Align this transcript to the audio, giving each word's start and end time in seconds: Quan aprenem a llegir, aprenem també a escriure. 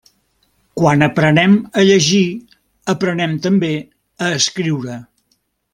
Quan 0.79 1.07
aprenem 1.07 1.53
a 1.81 1.83
llegir, 1.91 2.23
aprenem 2.95 3.39
també 3.47 3.73
a 4.29 4.31
escriure. 4.41 4.99